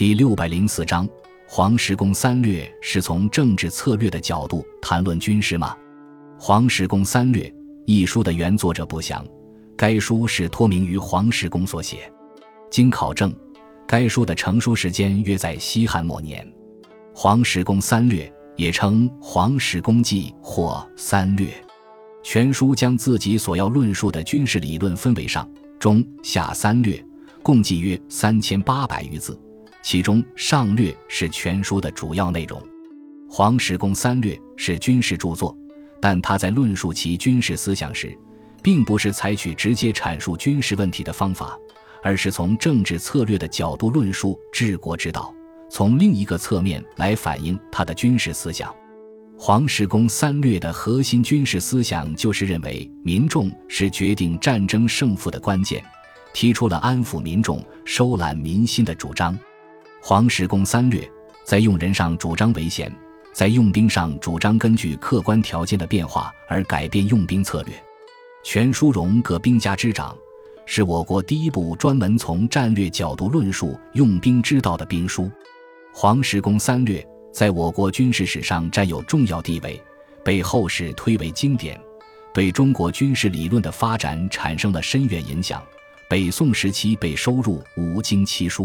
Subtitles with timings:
[0.00, 1.06] 第六百零四章，
[1.46, 5.76] 黄石公三略是从政治策略的角度谈论军事吗？
[6.38, 9.22] 黄石公三略一书的原作者不详，
[9.76, 12.10] 该书是托名于黄石公所写。
[12.70, 13.30] 经考证，
[13.86, 16.50] 该书的成书时间约在西汉末年。
[17.14, 21.48] 黄石公三略也称《黄石公记》或《三略》，
[22.22, 25.46] 全书将自己所要论述的军事理论分为上、
[25.78, 26.98] 中、下三略，
[27.42, 29.38] 共计约三千八百余字。
[29.82, 32.60] 其中上略是全书的主要内容。
[33.28, 35.56] 黄石公三略是军事著作，
[36.00, 38.16] 但他在论述其军事思想时，
[38.62, 41.56] 并不是采取直接阐述军事问题的方法，
[42.02, 45.34] 而是从政治策略的角度论述治国之道。
[45.70, 48.74] 从另一个侧面来反映他的军事思想，
[49.38, 55.80] 黄石公三略的核心军事思想就是认为民众是决定战争胜负的关键，
[56.34, 59.38] 提出了安抚民众、收揽民心的主张。
[60.02, 61.08] 黄石公三略
[61.44, 62.90] 在用人上主张为贤，
[63.34, 67.74] 在用兵上主张根据客观条件的变化而改变用兵策略。
[68.42, 70.16] 全书荣各兵家之长，
[70.64, 75.30] 是我国第一部专门从战略角度论述用兵之道的兵书。
[75.92, 79.80] 黄石公三略在我国军事史上占有重要地位，
[80.24, 81.78] 被后世推为经典，
[82.32, 85.62] 对中国军事理论的发展产生了深远影响。
[86.08, 88.64] 北宋时期被收入《五经七书》。